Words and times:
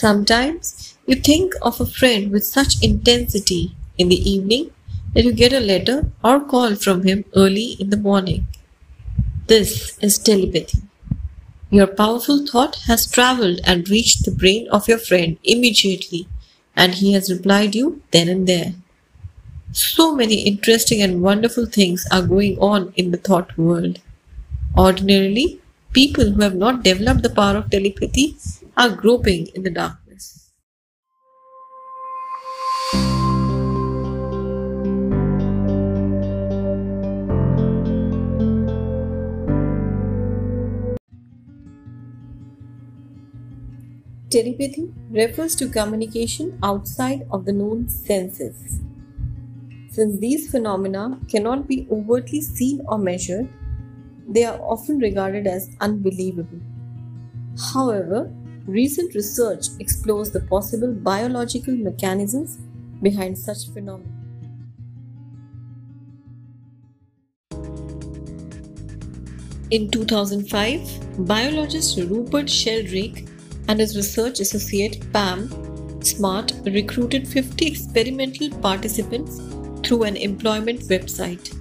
Sometimes 0.00 0.96
you 1.06 1.16
think 1.16 1.52
of 1.60 1.78
a 1.78 1.84
friend 1.84 2.30
with 2.32 2.46
such 2.46 2.82
intensity 2.82 3.74
in 3.98 4.08
the 4.08 4.30
evening 4.30 4.70
that 5.12 5.24
you 5.24 5.32
get 5.32 5.52
a 5.52 5.60
letter 5.60 6.10
or 6.24 6.40
call 6.40 6.74
from 6.74 7.02
him 7.02 7.26
early 7.36 7.76
in 7.78 7.90
the 7.90 7.98
morning. 7.98 8.46
This 9.46 9.98
is 9.98 10.16
telepathy. 10.16 10.78
Your 11.70 11.86
powerful 11.86 12.46
thought 12.46 12.76
has 12.86 13.10
traveled 13.10 13.60
and 13.64 13.90
reached 13.90 14.24
the 14.24 14.30
brain 14.30 14.68
of 14.68 14.88
your 14.88 14.96
friend 14.96 15.36
immediately, 15.44 16.26
and 16.74 16.94
he 16.94 17.12
has 17.12 17.30
replied 17.30 17.74
you 17.74 18.00
then 18.10 18.30
and 18.30 18.46
there. 18.46 18.72
So 19.72 20.14
many 20.14 20.44
interesting 20.52 21.02
and 21.02 21.20
wonderful 21.20 21.66
things 21.66 22.06
are 22.10 22.22
going 22.22 22.58
on 22.58 22.94
in 22.96 23.10
the 23.10 23.18
thought 23.18 23.58
world. 23.58 24.00
Ordinarily, 24.78 25.60
people 25.92 26.30
who 26.30 26.40
have 26.40 26.54
not 26.54 26.84
developed 26.84 27.22
the 27.22 27.36
power 27.42 27.58
of 27.58 27.70
telepathy 27.70 28.36
are 28.76 28.90
groping 28.90 29.48
in 29.54 29.62
the 29.62 29.70
darkness. 29.70 30.52
Telepathy 44.30 44.92
refers 45.10 45.56
to 45.56 45.68
communication 45.68 46.56
outside 46.62 47.26
of 47.32 47.44
the 47.44 47.52
known 47.52 47.88
senses. 47.88 48.80
Since 49.90 50.20
these 50.20 50.48
phenomena 50.48 51.18
cannot 51.28 51.66
be 51.66 51.88
overtly 51.90 52.40
seen 52.40 52.80
or 52.86 52.96
measured, 52.96 53.48
they 54.28 54.44
are 54.44 54.60
often 54.60 55.00
regarded 55.00 55.48
as 55.48 55.68
unbelievable. 55.80 56.60
However, 57.72 58.32
recent 58.70 59.14
research 59.14 59.66
explores 59.80 60.30
the 60.30 60.40
possible 60.40 60.92
biological 60.92 61.74
mechanisms 61.74 62.58
behind 63.02 63.36
such 63.36 63.68
phenomena. 63.72 64.08
In 69.70 69.90
2005, 69.90 71.26
biologist 71.26 71.96
Rupert 71.98 72.50
Sheldrake 72.50 73.28
and 73.68 73.78
his 73.78 73.96
research 73.96 74.40
associate 74.40 75.00
Pam 75.12 75.48
Smart 76.02 76.52
recruited 76.64 77.28
50 77.28 77.66
experimental 77.66 78.50
participants 78.60 79.38
through 79.86 80.04
an 80.04 80.16
employment 80.16 80.80
website. 80.88 81.54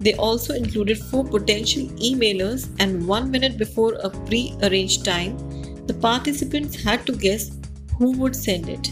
They 0.00 0.14
also 0.14 0.54
included 0.54 0.98
four 0.98 1.24
potential 1.24 1.86
emailers, 2.10 2.68
and 2.80 3.06
one 3.06 3.30
minute 3.30 3.56
before 3.56 3.94
a 3.94 4.10
pre 4.10 4.54
arranged 4.62 5.04
time, 5.04 5.38
the 5.86 5.94
participants 5.94 6.82
had 6.82 7.06
to 7.06 7.12
guess 7.12 7.50
who 7.98 8.12
would 8.18 8.36
send 8.36 8.68
it. 8.68 8.90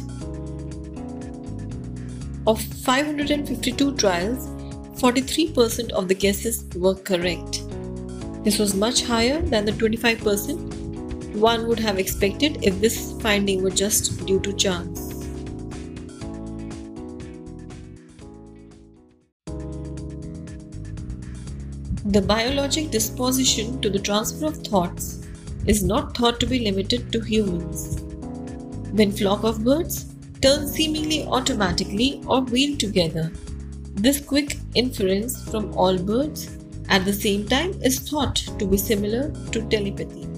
Of 2.47 2.60
552 2.60 3.97
trials, 3.97 4.48
43% 5.00 5.91
of 5.92 6.08
the 6.08 6.14
guesses 6.14 6.64
were 6.77 6.94
correct. 6.94 7.62
This 8.44 8.58
was 8.58 8.74
much 8.74 9.02
higher 9.02 9.41
than 9.41 9.64
the 9.64 9.72
25% 9.72 10.70
one 11.34 11.69
would 11.69 11.78
have 11.78 11.98
expected 11.98 12.58
if 12.62 12.80
this 12.80 13.12
finding 13.20 13.62
were 13.62 13.70
just 13.70 14.27
due 14.27 14.41
to 14.41 14.52
chance. 14.52 15.08
The 22.04 22.20
biologic 22.20 22.91
disposition 22.91 23.81
to 23.82 23.91
the 23.91 23.98
transfer 23.98 24.47
of 24.47 24.56
thoughts 24.56 25.20
is 25.66 25.82
not 25.82 26.16
thought 26.16 26.41
to 26.41 26.47
be 26.47 26.60
limited 26.60 27.12
to 27.12 27.21
humans. 27.21 28.00
When 28.93 29.12
flock 29.12 29.44
of 29.44 29.65
birds 29.65 30.15
turn 30.41 30.66
seemingly 30.66 31.25
automatically 31.25 32.22
or 32.26 32.41
wheel 32.41 32.76
together, 32.76 33.31
this 33.94 34.21
quick 34.21 34.56
inference 34.75 35.48
from 35.50 35.72
all 35.76 35.98
birds 35.98 36.56
at 36.88 37.04
the 37.04 37.12
same 37.12 37.47
time 37.47 37.72
is 37.82 37.98
thought 37.98 38.37
to 38.37 38.66
be 38.66 38.76
similar 38.76 39.31
to 39.53 39.69
telepathy. 39.69 40.29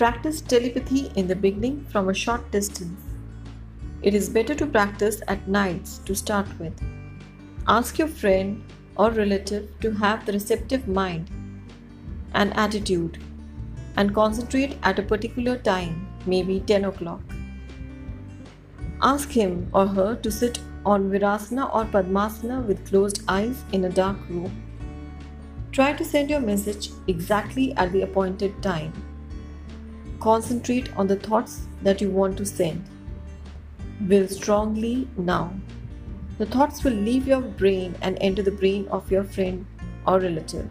Practice 0.00 0.40
telepathy 0.40 1.12
in 1.14 1.26
the 1.26 1.36
beginning 1.36 1.84
from 1.90 2.08
a 2.08 2.14
short 2.14 2.50
distance. 2.50 3.02
It 4.00 4.14
is 4.14 4.30
better 4.30 4.54
to 4.54 4.64
practice 4.64 5.20
at 5.28 5.46
nights 5.46 5.98
to 6.06 6.14
start 6.14 6.46
with. 6.58 6.72
Ask 7.68 7.98
your 7.98 8.08
friend 8.08 8.64
or 8.96 9.10
relative 9.10 9.68
to 9.80 9.90
have 9.90 10.24
the 10.24 10.32
receptive 10.32 10.88
mind 10.88 11.30
and 12.32 12.56
attitude 12.56 13.18
and 13.98 14.14
concentrate 14.14 14.78
at 14.82 14.98
a 14.98 15.02
particular 15.02 15.58
time, 15.58 16.08
maybe 16.24 16.60
10 16.60 16.86
o'clock. 16.86 17.20
Ask 19.02 19.28
him 19.28 19.68
or 19.74 19.86
her 19.86 20.16
to 20.16 20.30
sit 20.30 20.60
on 20.86 21.10
Virasana 21.10 21.68
or 21.74 21.84
Padmasana 21.84 22.66
with 22.66 22.88
closed 22.88 23.22
eyes 23.28 23.64
in 23.72 23.84
a 23.84 23.90
dark 23.90 24.16
room. 24.30 24.50
Try 25.72 25.92
to 25.92 26.06
send 26.06 26.30
your 26.30 26.40
message 26.40 26.88
exactly 27.06 27.74
at 27.74 27.92
the 27.92 28.00
appointed 28.00 28.62
time. 28.62 29.09
Concentrate 30.20 30.94
on 30.96 31.06
the 31.06 31.16
thoughts 31.16 31.62
that 31.82 32.00
you 32.00 32.10
want 32.10 32.36
to 32.36 32.44
send. 32.44 32.84
Will 34.06 34.28
strongly 34.28 35.08
now. 35.16 35.54
The 36.36 36.46
thoughts 36.46 36.84
will 36.84 36.92
leave 36.92 37.26
your 37.26 37.40
brain 37.40 37.94
and 38.02 38.18
enter 38.20 38.42
the 38.42 38.50
brain 38.50 38.86
of 38.88 39.10
your 39.10 39.24
friend 39.24 39.66
or 40.06 40.20
relative. 40.20 40.68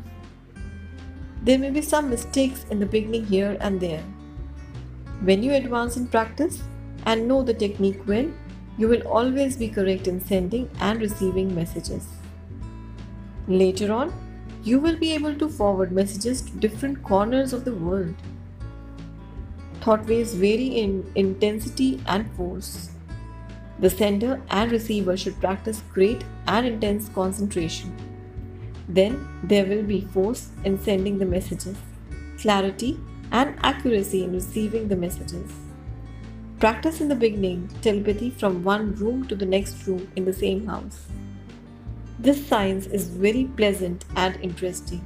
There 1.42 1.58
may 1.58 1.72
be 1.72 1.82
some 1.82 2.10
mistakes 2.10 2.66
in 2.70 2.80
the 2.80 2.86
beginning 2.86 3.26
here 3.26 3.58
and 3.60 3.80
there. 3.80 4.04
When 5.22 5.42
you 5.42 5.54
advance 5.54 5.98
in 5.98 6.08
practice 6.08 6.62
and 7.06 7.28
know 7.28 7.42
the 7.42 7.54
technique 7.54 8.08
well, 8.08 8.30
you 8.78 8.88
will 8.88 9.08
always 9.08 9.58
be 9.58 9.68
correct 9.68 10.08
in 10.08 10.24
sending 10.24 10.70
and 10.80 11.02
receiving 11.02 11.54
messages. 11.56 12.08
Later 13.48 13.92
on, 13.92 14.14
you 14.64 14.80
will 14.80 14.98
be 14.98 15.14
able 15.14 15.36
to 15.36 15.50
forward 15.50 15.92
messages 15.92 16.42
to 16.42 16.52
different 16.58 17.04
corners 17.04 17.52
of 17.52 17.66
the 17.66 17.74
world. 17.74 18.14
Thought 19.82 20.06
waves 20.08 20.34
vary 20.34 20.68
in 20.68 21.10
intensity 21.16 22.02
and 22.06 22.30
force. 22.36 22.90
The 23.80 23.90
sender 23.90 24.42
and 24.50 24.72
receiver 24.72 25.16
should 25.16 25.40
practice 25.40 25.82
great 25.94 26.24
and 26.48 26.66
intense 26.66 27.10
concentration. 27.10 27.96
Then 28.90 29.28
there 29.44 29.66
will 29.66 29.84
be 29.84 30.02
force 30.02 30.50
in 30.66 30.82
sending 30.82 31.18
the 31.18 31.26
messages, 31.26 31.78
clarity 32.40 33.00
and 33.32 33.56
accuracy 33.62 34.24
in 34.24 34.34
receiving 34.34 34.88
the 34.88 34.96
messages. 34.96 35.52
Practice 36.60 37.00
in 37.00 37.08
the 37.08 37.16
beginning 37.16 37.70
telepathy 37.82 38.32
from 38.32 38.64
one 38.64 38.94
room 38.96 39.26
to 39.28 39.36
the 39.36 39.46
next 39.46 39.88
room 39.88 40.12
in 40.18 40.26
the 40.26 40.34
same 40.34 40.68
house. 40.68 41.08
This 42.20 42.46
science 42.46 42.86
is 42.88 43.08
very 43.08 43.46
pleasant 43.46 44.04
and 44.18 44.36
interesting. 44.42 45.02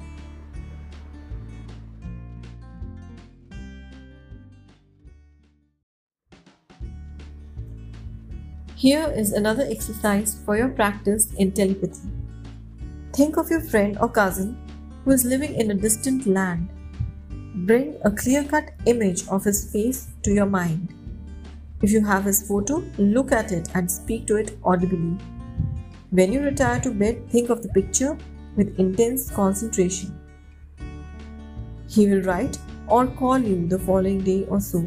Here 8.84 9.14
is 9.16 9.32
another 9.32 9.64
exercise 9.64 10.38
for 10.44 10.58
your 10.58 10.68
practice 10.68 11.32
in 11.36 11.54
telepathy. 11.54 12.10
Think 13.14 13.38
of 13.38 13.50
your 13.50 13.62
friend 13.62 13.98
or 14.02 14.10
cousin 14.10 14.58
who 15.06 15.12
is 15.12 15.24
living 15.24 15.56
in 15.56 15.72
a 15.72 15.74
distant 15.74 16.26
land. 16.28 16.68
Bring 17.66 17.96
a 18.04 18.12
clear 18.12 18.44
cut 18.44 18.72
image 18.86 19.26
of 19.30 19.46
his 19.46 19.72
face 19.72 20.10
to 20.24 20.34
your 20.34 20.48
mind. 20.48 20.94
If 21.82 21.92
you 21.92 22.04
have 22.04 22.26
his 22.26 22.46
photo, 22.46 22.84
look 22.98 23.32
at 23.32 23.54
it 23.54 23.70
and 23.74 23.90
speak 23.90 24.28
to 24.28 24.36
it 24.36 24.58
audibly. 24.66 25.18
When 26.10 26.34
you 26.34 26.42
retire 26.42 26.82
to 26.82 26.92
bed, 26.92 27.30
think 27.30 27.50
of 27.50 27.64
the 27.64 27.70
picture 27.70 28.18
with 28.58 28.78
intense 28.78 29.32
concentration. 29.32 30.14
He 31.88 32.10
will 32.10 32.24
write 32.24 32.58
or 32.88 33.08
call 33.08 33.38
you 33.38 33.66
the 33.66 33.80
following 33.80 34.26
day 34.26 34.46
or 34.50 34.60
so. 34.60 34.86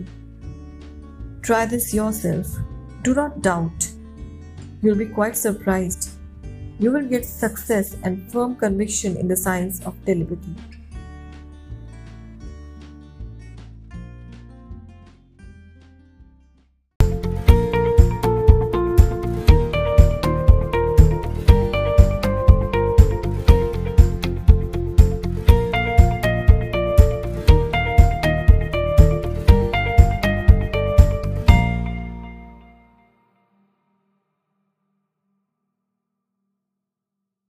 Try 1.41 1.65
this 1.65 1.95
yourself. 1.95 2.47
Do 3.03 3.15
not 3.15 3.41
doubt. 3.41 3.86
You'll 4.87 4.95
be 4.95 5.07
quite 5.07 5.37
surprised. 5.37 6.11
You 6.79 6.93
will 6.93 7.09
get 7.09 7.25
success 7.25 7.97
and 8.05 8.31
firm 8.31 8.55
conviction 8.55 9.17
in 9.17 9.27
the 9.27 9.37
science 9.37 9.85
of 9.85 9.97
telepathy. 10.07 10.55